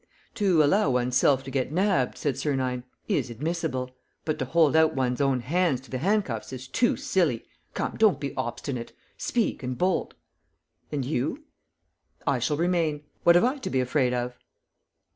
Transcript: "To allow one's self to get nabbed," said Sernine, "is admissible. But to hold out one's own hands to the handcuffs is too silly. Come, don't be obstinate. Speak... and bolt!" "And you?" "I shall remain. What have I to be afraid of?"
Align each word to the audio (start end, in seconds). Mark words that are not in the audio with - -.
"To 0.33 0.63
allow 0.63 0.89
one's 0.89 1.15
self 1.15 1.43
to 1.43 1.51
get 1.51 1.71
nabbed," 1.71 2.17
said 2.17 2.35
Sernine, 2.35 2.85
"is 3.07 3.29
admissible. 3.29 3.91
But 4.25 4.39
to 4.39 4.45
hold 4.45 4.75
out 4.75 4.95
one's 4.95 5.21
own 5.21 5.41
hands 5.41 5.79
to 5.81 5.91
the 5.91 5.99
handcuffs 5.99 6.51
is 6.51 6.67
too 6.67 6.97
silly. 6.97 7.45
Come, 7.75 7.97
don't 7.97 8.19
be 8.19 8.33
obstinate. 8.35 8.93
Speak... 9.19 9.61
and 9.61 9.77
bolt!" 9.77 10.15
"And 10.91 11.05
you?" 11.05 11.43
"I 12.25 12.39
shall 12.39 12.57
remain. 12.57 13.03
What 13.23 13.35
have 13.35 13.43
I 13.45 13.59
to 13.59 13.69
be 13.69 13.79
afraid 13.79 14.11
of?" 14.11 14.39